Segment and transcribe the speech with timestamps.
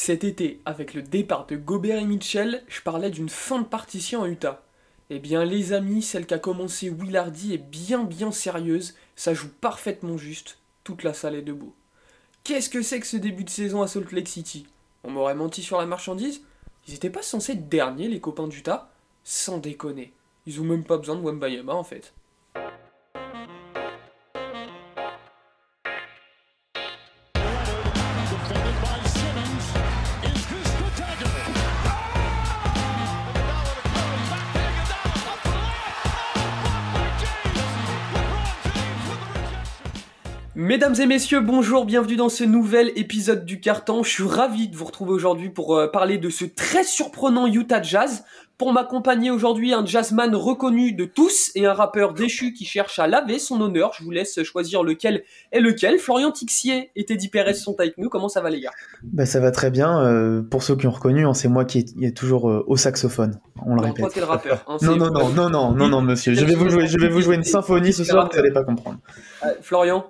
[0.00, 4.20] Cet été, avec le départ de Gobert et Mitchell, je parlais d'une fin de partition
[4.20, 4.62] en Utah.
[5.10, 10.16] Eh bien, les amis, celle qu'a commencé Willardy est bien bien sérieuse, ça joue parfaitement
[10.16, 11.74] juste, toute la salle est debout.
[12.44, 14.68] Qu'est-ce que c'est que ce début de saison à Salt Lake City?
[15.02, 16.42] On m'aurait menti sur la marchandise?
[16.86, 18.92] Ils étaient pas censés être derniers, les copains d'Utah?
[19.24, 20.12] Sans déconner.
[20.46, 22.14] Ils ont même pas besoin de Wembayama en fait.
[40.60, 44.02] Mesdames et messieurs, bonjour, bienvenue dans ce nouvel épisode du Carton.
[44.02, 47.80] Je suis ravi de vous retrouver aujourd'hui pour euh, parler de ce très surprenant Utah
[47.80, 48.24] Jazz.
[48.56, 53.06] Pour m'accompagner aujourd'hui, un jazzman reconnu de tous et un rappeur déchu qui cherche à
[53.06, 53.92] laver son honneur.
[53.96, 55.96] Je vous laisse choisir lequel est lequel.
[56.00, 58.08] Florian Tixier et Teddy Perez sont avec nous.
[58.08, 58.72] Comment ça va les gars?
[59.04, 60.02] Bah, Ça va très bien.
[60.02, 63.38] Euh, pour ceux qui ont reconnu, hein, c'est moi qui est, toujours euh, au saxophone.
[63.64, 64.16] On le répète.
[64.16, 64.64] le rappeur.
[64.66, 66.34] Hein, non, non, non, non, non, non, non, monsieur.
[66.34, 68.64] Je vais vous jouer, je vais vous jouer une symphonie ce soir, vous n'allez pas
[68.64, 68.98] comprendre.
[69.62, 70.04] Florian?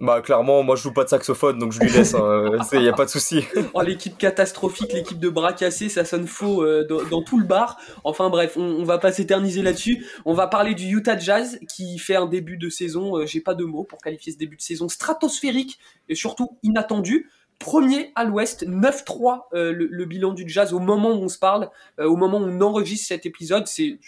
[0.00, 2.12] Bah clairement, moi je joue pas de saxophone, donc je lui laisse.
[2.12, 2.80] Il hein.
[2.80, 3.44] n'y a pas de souci.
[3.74, 7.78] oh, l'équipe catastrophique, l'équipe de bras cassés, ça sonne faux euh, dans, tout le bar.
[8.04, 10.06] Enfin bref, on, on va pas s'éterniser là-dessus.
[10.24, 13.18] On va parler du Utah Jazz qui fait un début de saison.
[13.18, 15.78] Euh, j'ai pas de mots pour qualifier ce début de saison stratosphérique
[16.08, 17.28] et surtout inattendu.
[17.58, 21.70] Premier à l'ouest, 9-3 euh, le, bilan du Jazz au moment où on se parle,
[21.98, 23.66] au moment où on enregistre cet épisode.
[23.66, 23.98] C'est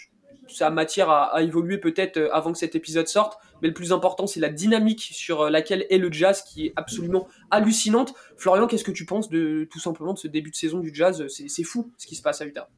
[0.49, 3.91] ça a matière à, évoluer peut-être euh, avant que cet épisode sorte, mais le plus
[3.91, 8.13] important, c'est la dynamique sur euh, laquelle est le jazz qui est absolument hallucinante.
[8.37, 11.25] Florian, qu'est-ce que tu penses de tout simplement de ce début de saison du jazz?
[11.27, 12.69] C'est fou ce qui se passe à Utah.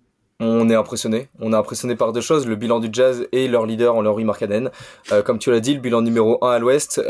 [0.42, 1.28] On est impressionné.
[1.40, 4.24] On est impressionné par deux choses, le bilan du Jazz et leur leader en Laurie
[4.24, 4.72] Markkanen.
[5.12, 7.02] Euh, comme tu l'as dit, le bilan numéro 1 à l'Ouest,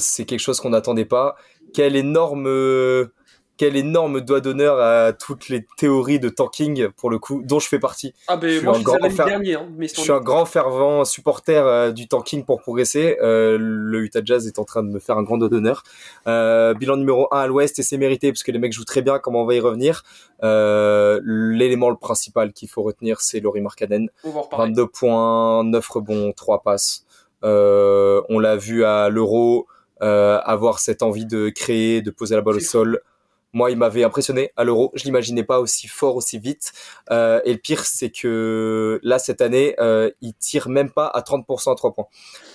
[0.00, 1.36] c'est quelque chose qu'on n'attendait pas.
[1.72, 2.48] Quelle énorme
[3.62, 7.68] quel énorme doigt d'honneur à toutes les théories de tanking pour le coup dont je
[7.68, 8.12] fais partie.
[8.26, 11.92] Ah ben je moi je, grand dernier, hein, je suis un grand fervent supporter euh,
[11.92, 13.18] du tanking pour progresser.
[13.22, 15.84] Euh, le Utah Jazz est en train de me faire un grand doigt d'honneur.
[16.26, 19.00] Euh, bilan numéro 1 à l'Ouest et c'est mérité parce que les mecs jouent très
[19.00, 19.20] bien.
[19.20, 20.02] Comment on va y revenir?
[20.42, 24.08] L'élément le principal qu'il faut retenir c'est Laurie Markkanen.
[24.24, 27.06] 22 points, 9 rebonds, 3 passes.
[27.44, 29.68] on l'a vu à l'Euro.
[30.00, 33.00] avoir cette envie de créer, de poser la balle au sol.
[33.52, 34.90] Moi, il m'avait impressionné à l'Euro.
[34.94, 36.72] Je l'imaginais pas aussi fort, aussi vite.
[37.10, 41.20] Euh, et le pire, c'est que là, cette année, euh, il tire même pas à
[41.20, 42.06] 30% à 3 points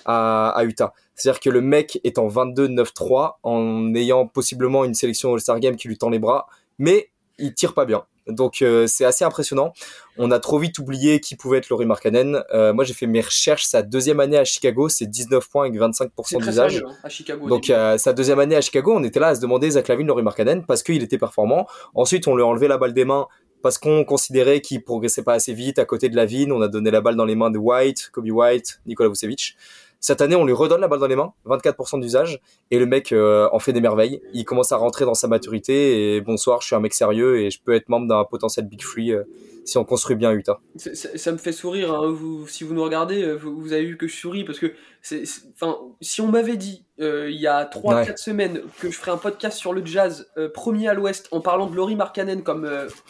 [0.05, 0.93] à, Utah.
[1.15, 5.87] C'est-à-dire que le mec est en 22-9-3 en ayant possiblement une sélection All-Star Game qui
[5.87, 6.47] lui tend les bras,
[6.79, 8.05] mais il tire pas bien.
[8.27, 9.73] Donc euh, c'est assez impressionnant.
[10.17, 12.43] On a trop vite oublié qui pouvait être Laurie Markkanen.
[12.53, 13.65] Euh, moi j'ai fait mes recherches.
[13.65, 16.83] Sa deuxième année à Chicago, c'est 19 points avec 25% d'usage.
[17.03, 19.87] Hein, Donc euh, sa deuxième année à Chicago, on était là à se demander Zach
[19.87, 21.67] Lavine, Laurie Markkanen parce qu'il était performant.
[21.93, 23.27] Ensuite on lui a enlevé la balle des mains
[23.61, 26.51] parce qu'on considérait qu'il progressait pas assez vite à côté de Lavine.
[26.51, 29.55] On a donné la balle dans les mains de White, Kobe White, Nikola Vucevic.
[29.99, 32.39] Cette année, on lui redonne la balle dans les mains, 24% d'usage,
[32.71, 34.21] et le mec euh, en fait des merveilles.
[34.33, 37.49] Il commence à rentrer dans sa maturité, et bonsoir, je suis un mec sérieux, et
[37.49, 39.23] je peux être membre d'un potentiel Big Free euh,
[39.65, 40.59] si on construit bien Utah.
[40.77, 42.09] Ça, me fait sourire, hein.
[42.09, 46.21] vous, si vous nous regardez, euh, vous, avez vu que je souris, parce que si
[46.21, 49.85] on m'avait dit il y a 3-4 semaines que je ferais un podcast sur le
[49.85, 52.69] jazz premier à l'ouest en parlant de Laurie Markkanen comme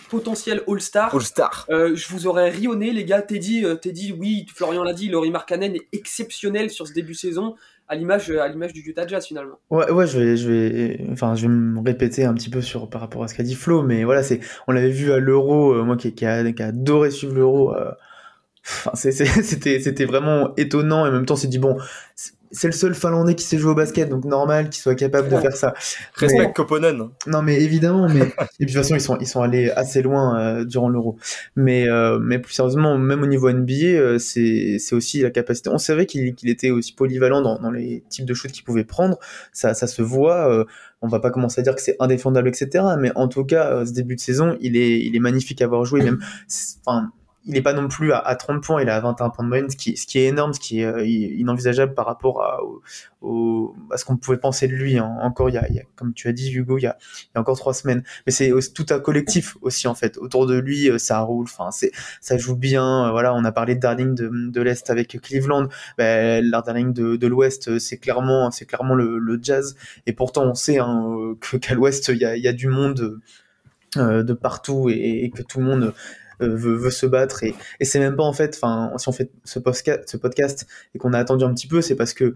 [0.09, 1.65] potentiel All-Star, All-Star.
[1.69, 3.21] je vous aurais rionné, les gars.
[3.21, 7.17] T'es dit, dit oui, Florian l'a dit, Laurie Markkanen est exceptionnel sur ce début de
[7.17, 7.55] saison
[7.87, 9.59] à l'image à l'image du Utah Jazz finalement.
[9.69, 12.89] Ouais ouais, je vais je vais enfin je vais me répéter un petit peu sur
[12.89, 15.73] par rapport à ce qu'a dit Flo mais voilà, c'est on l'avait vu à l'Euro
[15.73, 17.91] euh, moi qui, qui, a, qui a adoré suivre l'Euro euh,
[18.69, 21.77] Enfin, c'était c'était vraiment étonnant et en même temps c'est dit bon
[22.51, 25.37] c'est le seul Finlandais qui sait jouer au basket, donc normal qu'il soit capable de
[25.37, 25.73] faire ça.
[26.15, 27.09] Respect Koponen.
[27.27, 28.21] Non, mais évidemment, mais
[28.59, 31.17] et puis de toute façon ils sont ils sont allés assez loin euh, durant l'Euro.
[31.55, 35.69] Mais euh, mais plus sérieusement, même au niveau NBA, euh, c'est c'est aussi la capacité.
[35.69, 38.85] On savait qu'il qu'il était aussi polyvalent dans, dans les types de shoots qu'il pouvait
[38.85, 39.17] prendre.
[39.53, 40.65] Ça ça se voit.
[41.01, 42.83] on va pas commencer à dire que c'est indéfendable, etc.
[42.99, 45.85] Mais en tout cas, ce début de saison, il est il est magnifique à avoir
[45.85, 46.01] joué.
[46.01, 46.19] Même
[46.85, 47.11] enfin
[47.47, 49.69] il n'est pas non plus à, 30 points, il est à 21 points de moyenne,
[49.69, 52.59] ce qui, est énorme, ce qui est euh, inenvisageable par rapport à,
[53.21, 55.17] ce qu'on pouvait penser de lui hein.
[55.21, 55.65] encore il y, a,
[55.95, 56.97] comme tu as dit Hugo, il y a,
[57.35, 58.03] encore trois semaines.
[58.25, 60.17] Mais c'est tout un collectif aussi en fait.
[60.17, 61.47] Autour de lui, euh, ça roule,
[62.21, 63.07] ça joue bien.
[63.07, 67.79] Euh, voilà, on a parlé de Darling de, l'est avec Cleveland, ben, Darling de, l'ouest,
[67.79, 69.75] c'est clairement, c'est clairement le, jazz.
[70.05, 73.19] Et pourtant, on sait hein, qu'à l'ouest, il y a, du monde.
[73.95, 75.93] de partout et, que tout le monde
[76.41, 79.59] euh, veut, se battre et, c'est même pas en fait enfin si on fait ce
[80.05, 82.35] ce podcast et qu'on a attendu un petit peu c'est parce que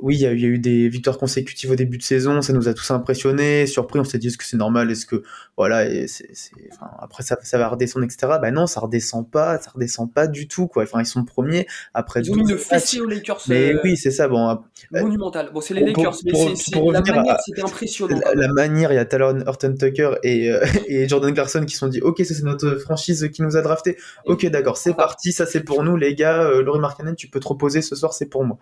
[0.00, 2.74] oui, il y, a eu des victoires consécutives au début de saison, ça nous a
[2.74, 5.24] tous impressionnés, surpris, on s'est dit est-ce que c'est normal, est-ce que
[5.56, 6.28] voilà, et c'est,
[6.72, 8.34] enfin, après ça, ça va redescendre, etc.
[8.40, 10.84] Ben non, ça redescend pas, ça redescend pas du tout, quoi.
[10.84, 12.20] Enfin, ils sont premiers après.
[12.20, 13.42] Ils ont mis le fessier aux Lakers.
[13.48, 14.60] Mais oui, c'est ça, bon.
[14.92, 15.50] Monumental.
[15.52, 18.20] Bon, c'est les Lakers, mais c'est, la manière, c'était impressionnant.
[18.36, 20.52] La, manière, il y a Talon Horton Tucker et,
[20.86, 23.96] et Jordan Clarkson qui sont dit, ok, ça c'est notre franchise qui nous a drafté.
[24.26, 26.48] Ok, d'accord, c'est parti, ça c'est pour nous, les gars.
[26.60, 28.58] Laurie Markkanen, tu peux te reposer ce soir, c'est pour moi.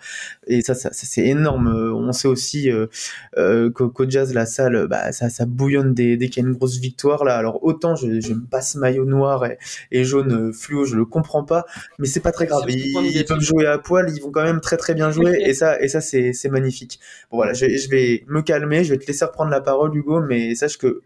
[0.46, 1.68] Et ça, ça c'est énorme.
[1.68, 2.86] On sait aussi euh,
[3.36, 6.54] euh, qu'au Jazz, la salle, bah, ça, ça bouillonne dès, dès qu'il y a une
[6.54, 7.24] grosse victoire.
[7.24, 9.44] Là, alors autant je, me passe maillot noir
[9.90, 11.66] et, jaune fluo, je le comprends pas,
[11.98, 12.64] mais c'est pas très grave.
[12.68, 15.80] Ils, peuvent jouer à poil, ils vont quand même très très bien jouer, et ça,
[15.80, 17.00] et ça c'est magnifique.
[17.30, 20.20] Bon voilà, je, je vais me calmer, je vais te laisser reprendre la parole, Hugo,
[20.20, 21.02] mais sache que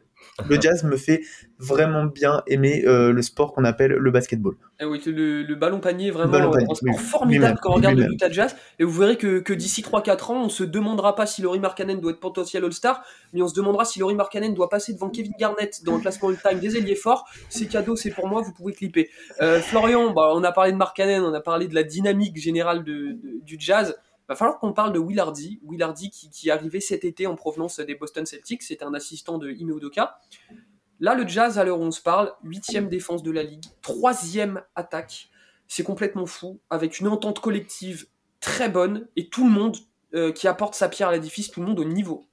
[0.48, 1.22] le jazz me fait
[1.58, 4.54] vraiment bien aimer euh, le sport qu'on appelle le basketball.
[4.54, 8.30] Et eh oui, le, ballon panier, vraiment un sport formidable quand on regarde le Utah
[8.30, 8.56] Jazz.
[8.78, 12.00] Et vous verrez que, que d'ici 3-4 ans, on se demandera pas si Laurie Markkanen
[12.00, 15.32] doit être potentiel All-Star, mais on se demandera si Laurie Markkanen doit passer devant Kevin
[15.38, 17.28] Garnett dans le classement all-time des ailiers forts.
[17.50, 19.10] C'est cadeau, c'est pour moi, vous pouvez clipper.
[19.42, 22.82] Euh, Florian, bah, on a parlé de Markkanen, on a parlé de la dynamique générale
[22.84, 23.96] de, du Jazz
[24.30, 25.60] va falloir qu'on parle de Willardy.
[25.68, 29.38] Willardy qui, qui est arrivé cet été en provenance des Boston Celtics, c'est un assistant
[29.38, 30.20] de Ime Udoka.
[31.00, 34.62] Là, le Jazz, à l'heure où on se parle, huitième défense de la ligue, troisième
[34.76, 35.30] attaque.
[35.66, 38.06] C'est complètement fou, avec une entente collective
[38.38, 39.76] très bonne et tout le monde
[40.14, 42.24] euh, qui apporte sa pierre à l'édifice, tout le monde au niveau.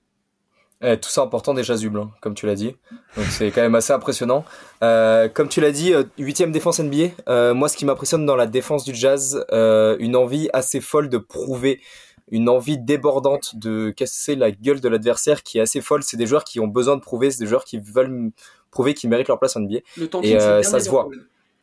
[0.81, 2.75] Eh, tout ça important des Jazzubles, hein, comme tu l'as dit.
[3.15, 4.45] Donc c'est quand même assez impressionnant.
[4.83, 7.53] Euh, comme tu l'as dit, euh, huitième défense NBA.
[7.53, 11.81] moi, ce qui m'impressionne dans la défense du Jazz, une envie assez folle de prouver
[12.29, 16.03] une envie débordante de casser la gueule de l'adversaire qui est assez folle.
[16.03, 18.31] C'est des joueurs qui ont besoin de prouver, c'est des joueurs qui veulent
[18.71, 19.79] prouver qu'ils méritent leur place en NBA.
[19.97, 21.07] Le temps et euh, ça se voit.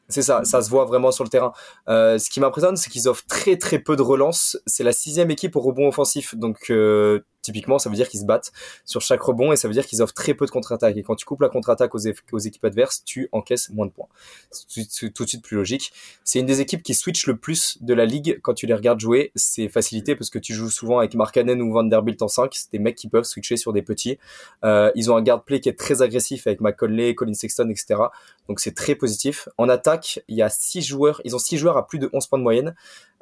[0.08, 1.52] C'est ça, ça se voit vraiment sur le terrain.
[1.88, 4.58] Euh, ce qui m'impressionne, c'est qu'ils offrent très très peu de relance.
[4.66, 8.25] C'est la sixième équipe au rebond offensif, donc euh, typiquement, ça veut dire qu'ils se
[8.25, 8.52] battent
[8.85, 10.96] sur chaque rebond et ça veut dire qu'ils offrent très peu de contre-attaque.
[10.96, 14.08] Et quand tu coupes la contre-attaque aux, équipes adverses, tu encaisses moins de points.
[14.50, 15.93] C'est tout de suite plus logique.
[16.25, 18.99] C'est une des équipes qui switch le plus de la ligue quand tu les regardes
[18.99, 19.31] jouer.
[19.37, 22.55] C'est facilité parce que tu joues souvent avec Markkanen ou Vanderbilt en 5.
[22.55, 24.19] C'est des mecs qui peuvent switcher sur des petits.
[24.64, 28.00] Euh, ils ont un guard play qui est très agressif avec McConley, Colin Sexton, etc.
[28.49, 29.49] Donc c'est très positif.
[29.58, 31.20] En attaque, il y a six joueurs.
[31.25, 32.75] Ils ont six joueurs à plus de 11 points de moyenne.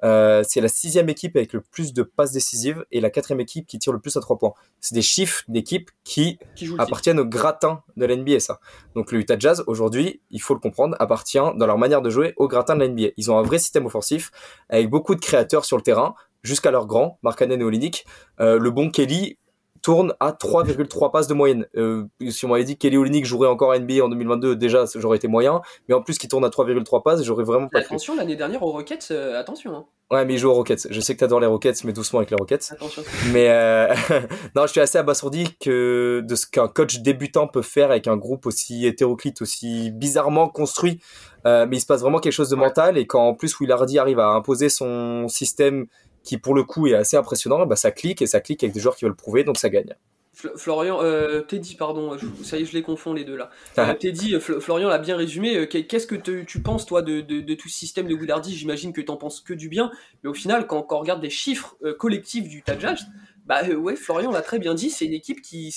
[0.04, 3.66] Euh, c'est la sixième équipe avec le plus de passes décisives et la quatrième équipe
[3.66, 4.52] qui tire le plus à trois points.
[4.80, 6.38] C'est des chiffres d'équipes qui,
[6.78, 8.58] appartiennent au gratin de l'NBA, ça.
[8.96, 12.34] Donc le Utah Jazz, aujourd'hui, il faut le comprendre, appartient dans leur manière de jouer
[12.36, 13.10] au gratin de l'NBA.
[13.16, 14.32] Ils ont un vrai système offensif
[14.68, 18.04] avec beaucoup de créateurs sur le terrain, jusqu'à leur grand, Markkanen et Olinik.
[18.40, 19.38] Euh, le bon Kelly
[19.82, 21.66] tourne à 3,3 passes de moyenne.
[21.76, 25.16] Euh, si on m'avait dit Kelly Olynyk jouerait encore à NBA en 2022, déjà j'aurais
[25.16, 27.80] été moyen, mais en plus qu'il tourne à 3,3 passes, j'aurais vraiment pas.
[27.80, 29.74] Attention, l'année dernière aux Rockets, euh, attention.
[29.74, 29.84] Hein.
[30.12, 30.88] Ouais, mais il joue aux Rockets.
[30.90, 32.68] Je sais que t'adores les Rockets, mais doucement avec les Rockets.
[32.70, 33.02] Attention.
[33.32, 33.94] Mais euh...
[34.54, 38.18] non, je suis assez abasourdi que de ce qu'un coach débutant peut faire avec un
[38.18, 41.00] groupe aussi hétéroclite, aussi bizarrement construit.
[41.46, 43.98] Euh, mais il se passe vraiment quelque chose de mental et quand en plus Willardy
[43.98, 45.86] arrive à imposer son système
[46.22, 48.80] qui pour le coup est assez impressionnant, bah ça clique et ça clique avec des
[48.80, 49.94] joueurs qui veulent prouver, donc ça gagne.
[50.34, 53.50] Florian, euh, Teddy, pardon, ça y est, je les confonds les deux là.
[53.76, 53.90] Ah.
[53.90, 55.56] Euh, Teddy, Florian l'a bien résumé.
[55.56, 59.02] Euh, qu'est-ce que tu penses toi de, de, tout ce système de Willardy J'imagine que
[59.02, 59.90] tu en penses que du bien,
[60.22, 63.00] mais au final, quand, on regarde les chiffres collectifs du Tajaj,
[63.46, 65.74] bah ouais, Florian l'a très bien dit, c'est une équipe qui,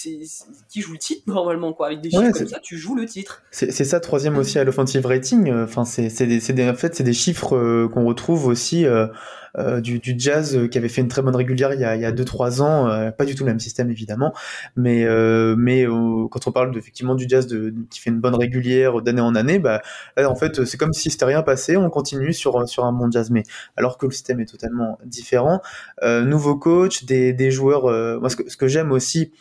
[0.70, 1.88] qui joue le titre normalement, quoi.
[1.88, 3.44] Avec des chiffres comme ça, tu joues le titre.
[3.52, 5.52] C'est ça, troisième aussi à l'offensive rating.
[5.52, 8.86] Enfin, c'est des, en fait, c'est des chiffres qu'on retrouve aussi
[9.58, 12.62] euh, du, jazz euh, qui avait fait une très bonne régulière il y a 2-3
[12.62, 14.34] ans, euh, pas du tout le même système évidemment,
[14.76, 15.06] mais
[15.58, 19.36] mais quand on parle effectivement du jazz de, qui fait une bonne régulière d'année en
[19.36, 19.82] année, bah
[20.18, 23.30] en fait c'est comme si c'était rien passé, on continue sur sur un bon jazz,
[23.30, 23.44] mais
[23.78, 25.62] alors que le système est totalement différent.
[26.04, 29.32] nouveau coach, des, des joueurs, moi ce que, que j'aime aussi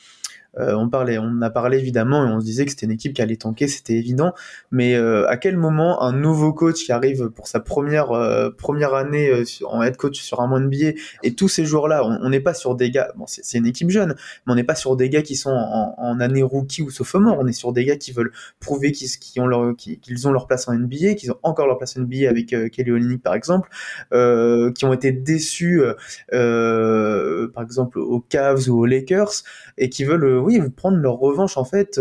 [0.58, 3.12] euh, on parlait, on a parlé évidemment et on se disait que c'était une équipe
[3.12, 4.32] qui allait tanker, c'était évident.
[4.70, 8.94] Mais euh, à quel moment un nouveau coach qui arrive pour sa première euh, première
[8.94, 9.30] année
[9.66, 12.54] en head coach sur un mois de billet et tous ces jours-là, on n'est pas
[12.54, 13.12] sur des gars.
[13.16, 14.14] Bon, c'est une équipe jeune,
[14.46, 17.38] mais on n'est pas sur des gars qui sont en, année rookie ou sophomore.
[17.40, 20.68] On est sur des gars qui veulent prouver qu'ils ont leur qu'ils ont leur place
[20.68, 23.68] en NBA, qu'ils ont encore leur place en NBA avec Kelly Olynyk par exemple,
[24.10, 25.82] qui ont été déçus
[26.30, 29.42] par exemple aux Cavs ou aux Lakers
[29.76, 31.98] et qui veulent oui, prendre leur revanche en fait.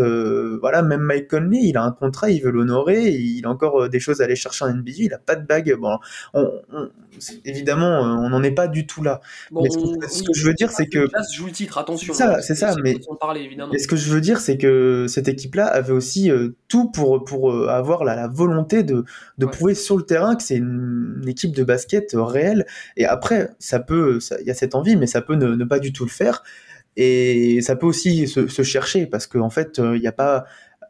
[0.59, 3.99] voilà, même Mike Conley, il a un contrat, il veut l'honorer, il a encore des
[3.99, 5.75] choses à aller chercher en NBA, il a pas de bague.
[5.79, 5.97] Bon,
[7.45, 9.21] évidemment, on n'en est pas du tout là.
[9.51, 12.13] mais ce, que, je veux dire, c'est que joue le titre, attention.
[12.13, 12.75] C'est ça, c'est ça.
[12.83, 12.97] Mais,
[13.77, 16.31] ce que je veux dire, c'est que cette équipe-là avait aussi
[16.67, 19.05] tout pour pour avoir la, la volonté de
[19.37, 22.65] de prouver sur le terrain que c'est une, équipe de basket réelle.
[22.97, 25.93] Et après, ça peut, il y a cette envie, mais ça peut ne, pas du
[25.93, 26.43] tout le faire.
[26.95, 30.45] Et ça peut aussi se, chercher parce qu'en en fait, il n'y a pas,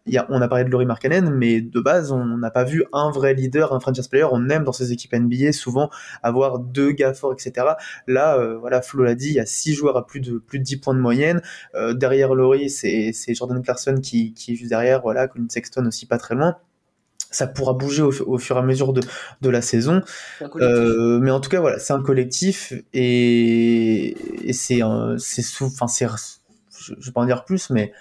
[0.06, 2.84] y a, on a parlé de Laurie Markkanen, mais de base, on n'a pas vu
[2.94, 4.26] un vrai leader, un franchise player.
[4.32, 5.90] On aime dans ces équipes NBA souvent
[6.22, 7.68] avoir deux gars forts, etc.
[8.08, 10.60] Là, euh, voilà, Flo l'a dit, il y a six joueurs à plus de plus
[10.60, 11.42] de 10 points de moyenne.
[11.76, 16.06] Euh, derrière Laurie, c'est Jordan Clarkson qui, qui est juste derrière, voilà, Colin Sexton aussi
[16.06, 16.58] pas très loin
[17.36, 19.02] ça pourra bouger au, fur et à mesure de,
[19.42, 20.02] de la saison.
[20.42, 24.16] Euh, mais en tout cas, voilà, c'est un collectif et,
[24.48, 24.82] et c'est
[25.18, 27.94] c'est enfin c'est je, je vais pas en dire plus, mais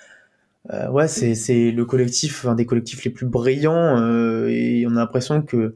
[0.70, 4.92] euh, ouais, c'est c'est le collectif, un des collectifs les plus brillants euh, et on
[4.92, 5.74] a l'impression que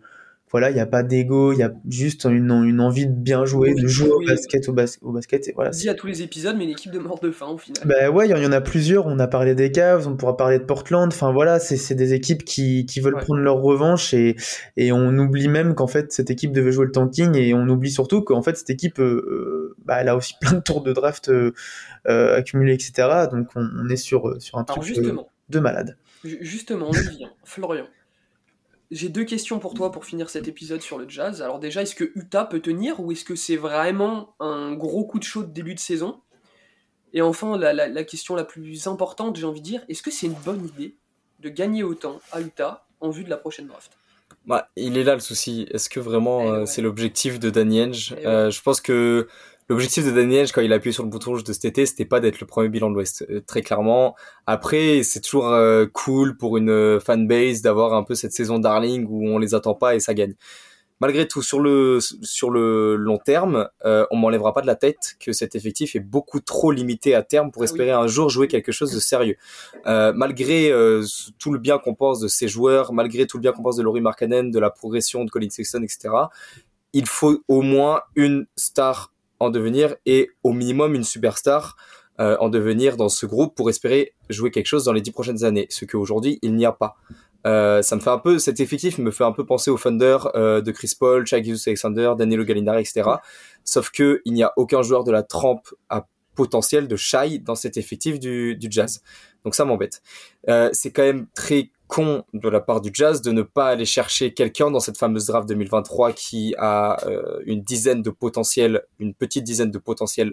[0.57, 3.45] voilà, il n'y a pas d'ego, il y a juste une, une, envie de bien
[3.45, 5.49] jouer, de jouer au basket, au, au, basket.
[5.49, 5.69] Et voilà.
[5.69, 7.83] Dit à tous les épisodes, mais une équipe de mort de faim au final.
[7.85, 9.05] Bah ouais, il y en a plusieurs.
[9.05, 11.13] On a parlé des Cavs, on pourra parler de Portland.
[11.13, 14.37] Enfin voilà, c'est des équipes qui, qui veulent prendre leur revanche et,
[14.79, 17.91] et on oublie même qu'en fait cette équipe devait jouer le tanking et on oublie
[17.91, 21.29] surtout qu'en fait cette équipe, euh, bah, elle a aussi plein de tours de draft
[21.29, 21.53] euh,
[22.09, 23.27] euh accumulés, etc.
[23.31, 25.17] Donc on, on, est sur, sur un truc euh,
[25.51, 25.99] de malade.
[26.25, 27.31] Justement, on y vient.
[27.45, 27.85] Florian
[28.91, 31.43] j'ai deux questions pour toi pour finir cet épisode sur le jazz.
[31.43, 35.19] Alors déjà, est-ce que Utah peut tenir ou est-ce que c'est vraiment un gros coup
[35.19, 36.21] de chaud de début de saison?
[37.13, 40.35] Et enfin, la, question la plus importante, j'ai envie de dire, est-ce que c'est une
[40.35, 40.97] bonne idée
[41.41, 43.93] de gagner autant à Utah en vue de la prochaine draft?
[44.45, 45.67] Bah, il est là le souci.
[45.71, 49.29] Est-ce que vraiment eh euh, c'est l'objectif de Danny Henge eh euh, Je pense que
[49.69, 52.05] l'objectif de Daniel quand il a appuyé sur le bouton rouge de cet été, c'était
[52.05, 54.15] pas d'être le premier bilan de l'Ouest, euh, très clairement.
[54.47, 59.07] Après, c'est toujours euh, cool pour une euh, fanbase d'avoir un peu cette saison darling
[59.09, 60.35] où on les attend pas et ça gagne.
[60.99, 65.17] Malgré tout, sur le sur le long terme, euh, on m'enlèvera pas de la tête
[65.21, 68.73] que cet effectif est beaucoup trop limité à terme pour espérer un jour jouer quelque
[68.73, 69.37] chose de sérieux.
[69.87, 70.73] Euh, malgré
[71.39, 73.83] tout le bien qu'on pense de ces joueurs, malgré tout le bien qu'on pense de
[73.83, 76.15] Laurie Markkanen, de la progression de Colin Sexton, etc.,
[76.95, 81.77] il faut au moins une star en devenir et au minimum une superstar
[82.19, 85.45] euh, en devenir dans ce groupe pour espérer jouer quelque chose dans les dix prochaines
[85.45, 85.67] années.
[85.69, 86.97] Ce qu'aujourd'hui il n'y a pas.
[87.47, 90.19] Euh, ça me fait un peu cet effectif me fait un peu penser au Thunder
[90.35, 93.11] euh, de Chris Paul, Shaq Alexander, Danilo Gallinari, etc.
[93.65, 97.55] Sauf que il n'y a aucun joueur de la trempe à potentiel de Shai dans
[97.55, 99.03] cet effectif du, Jazz.
[99.45, 100.03] Donc ça m'embête.
[100.73, 104.35] C'est quand même très con de la part du Jazz de ne pas aller chercher
[104.35, 109.45] quelqu'un dans cette fameuse draft 2023 qui a euh, une dizaine de potentiels, une petite
[109.45, 110.33] dizaine de potentiels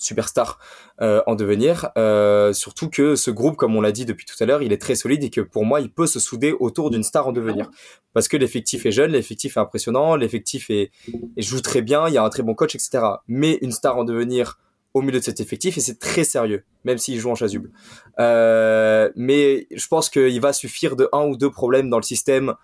[0.00, 0.58] superstars
[1.00, 1.90] euh, en devenir.
[1.96, 4.80] Euh, surtout que ce groupe, comme on l'a dit depuis tout à l'heure, il est
[4.80, 7.70] très solide et que pour moi, il peut se souder autour d'une star en devenir.
[8.12, 10.90] Parce que l'effectif est jeune, l'effectif est impressionnant, l'effectif est,
[11.36, 13.04] joue très bien, il y a un très bon coach, etc.
[13.28, 14.58] Mais une star en devenir
[14.94, 17.70] au milieu de cet effectif et c'est très sérieux, même s'il joue en chasuble.
[18.18, 22.54] Euh, mais je pense qu'il va suffire de un ou deux problèmes dans le système,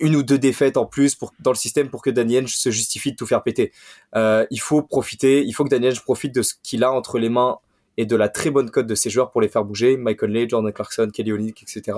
[0.00, 3.16] une ou deux défaites en plus dans le système pour que Daniel se justifie de
[3.16, 3.72] tout faire péter.
[4.16, 7.28] Euh, il faut profiter, il faut que Daniel profite de ce qu'il a entre les
[7.28, 7.58] mains
[7.96, 9.96] et de la très bonne cote de ses joueurs pour les faire bouger.
[9.96, 11.96] Michael Conley, Jordan Clarkson, Kelly Olynyk, etc.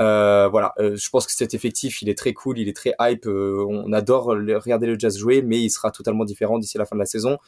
[0.00, 3.26] Euh, voilà, je pense que cet effectif, il est très cool, il est très hype.
[3.28, 7.00] On adore regarder le Jazz jouer, mais il sera totalement différent d'ici la fin de
[7.00, 7.38] la saison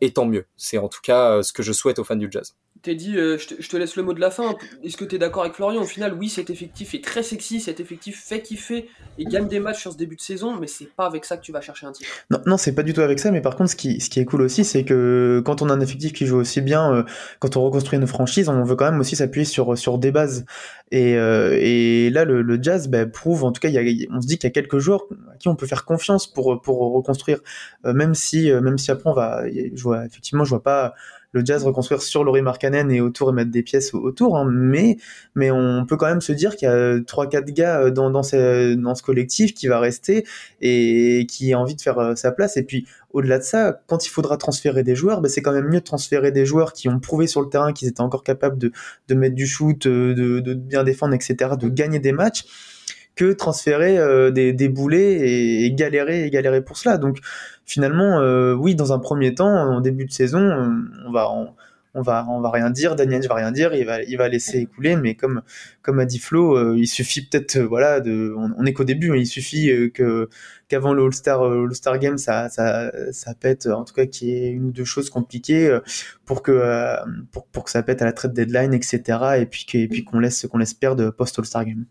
[0.00, 0.46] et tant mieux.
[0.56, 2.56] C'est en tout cas euh, ce que je souhaite aux fans du jazz.
[2.82, 4.56] T'es dit, euh, je, te, laisse le mot de la fin.
[4.82, 5.82] Est-ce que tu es d'accord avec Florian?
[5.82, 9.60] Au final, oui, cet effectif est très sexy, cet effectif fait kiffer et gagne des
[9.60, 11.86] matchs sur ce début de saison, mais c'est pas avec ça que tu vas chercher
[11.86, 12.08] un titre.
[12.30, 14.18] Non, non c'est pas du tout avec ça, mais par contre, ce qui, ce qui
[14.18, 17.02] est cool aussi, c'est que quand on a un effectif qui joue aussi bien, euh,
[17.38, 20.46] quand on reconstruit une franchise, on veut quand même aussi s'appuyer sur, sur des bases.
[20.90, 24.50] Et, et là, le, jazz bah, prouve, en tout cas, on se dit qu'il y
[24.50, 27.40] a quelques joueurs à qui on peut faire confiance pour, pour reconstruire,
[27.84, 29.44] même, si, même si après on va.
[29.48, 30.94] Je effectivement, je vois pas
[31.32, 34.96] le jazz reconstruire sur Laurie Markkanen et autour et mettre des pièces autour, hein, mais,
[35.34, 38.22] mais on peut quand même se dire qu'il y a 3-4 gars euh, dans, dans,
[38.22, 40.26] ce, dans ce collectif qui va rester
[40.60, 42.56] et qui a envie de faire euh, sa place.
[42.56, 45.68] Et puis, au-delà de ça, quand il faudra transférer des joueurs, ben c'est quand même
[45.68, 48.58] mieux de transférer des joueurs qui ont prouvé sur le terrain qu'ils étaient encore capables
[48.58, 48.72] de,
[49.08, 52.44] de mettre du shoot, euh, de, de bien défendre, etc., de gagner des matchs
[53.16, 53.98] que transférer
[54.32, 56.98] des, des boulets et, galérer et galérer pour cela.
[56.98, 57.18] Donc
[57.64, 60.40] finalement, euh, oui, dans un premier temps, en début de saison,
[61.06, 61.28] on va,
[61.94, 64.58] on va, on va rien dire, Daniel va rien dire, il va, il va laisser
[64.58, 65.42] écouler, mais comme,
[65.82, 69.10] comme a dit Flo, euh, il suffit peut-être, euh, voilà, de, on, est qu'au début,
[69.10, 70.28] hein, il suffit euh, que
[70.68, 74.32] qu'avant le All-Star All -Star Game, ça, ça, ça pète, en tout cas qu'il y
[74.32, 75.76] ait une ou deux choses compliquées
[76.24, 76.96] pour que,
[77.32, 79.18] pour, pour que ça pète à la trade deadline, etc.
[79.40, 81.86] Et puis et puis qu'on laisse, qu'on laisse perdre post All-Star Game.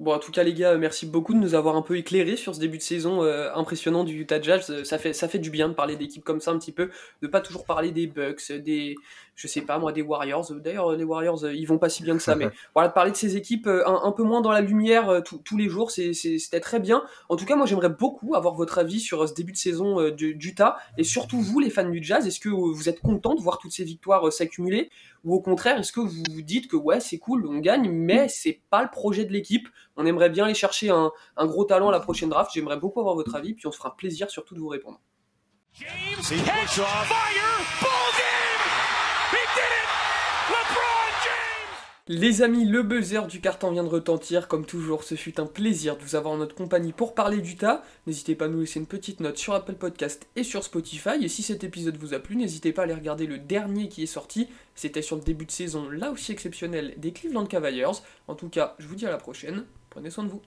[0.00, 2.52] Bon, en tout cas, les gars, merci beaucoup de nous avoir un peu éclairé sur
[2.52, 4.82] ce début de saison euh, impressionnant du Utah Jazz.
[4.82, 6.90] Ça fait, ça fait du bien de parler d'équipes comme ça un petit peu,
[7.22, 8.96] de pas toujours parler des Bucks, des,
[9.36, 10.52] je sais pas moi, des Warriors.
[10.56, 13.12] D'ailleurs, les Warriors, euh, ils vont pas si bien que ça, mais voilà, de parler
[13.12, 16.80] de ces équipes euh, un, peu moins dans la lumière tous les jours, c'était très
[16.80, 17.04] bien.
[17.28, 20.76] En tout cas, moi, j'aimerais beaucoup avoir votre avis sur ce début de saison d'Utah
[20.98, 22.26] et surtout vous, les fans du Jazz.
[22.26, 24.90] Est-ce que vous êtes content de voir toutes ces victoires s'accumuler?
[25.24, 28.28] Ou au contraire, est-ce que vous vous dites que ouais, c'est cool, on gagne, mais
[28.28, 31.88] c'est pas le projet de l'équipe On aimerait bien aller chercher un, un, gros talent
[31.88, 32.50] à la prochaine draft.
[32.54, 35.00] J'aimerais beaucoup avoir votre avis, puis on se fera plaisir surtout de vous répondre.
[35.72, 35.88] James,
[36.22, 37.93] fire,
[42.06, 44.46] les amis, le buzzer du carton vient de retentir.
[44.46, 47.56] Comme toujours, ce fut un plaisir de vous avoir en notre compagnie pour parler du
[47.56, 47.82] tas.
[48.06, 51.22] N'hésitez pas à nous laisser une petite note sur Apple Podcast et sur Spotify.
[51.22, 54.02] Et si cet épisode vous a plu, n'hésitez pas à aller regarder le dernier qui
[54.02, 54.48] est sorti.
[54.74, 58.02] C'était sur le début de saison, là aussi exceptionnel, des Cleveland Cavaliers.
[58.28, 59.64] En tout cas, je vous dis à la prochaine.
[59.88, 60.42] Prenez soin de vous.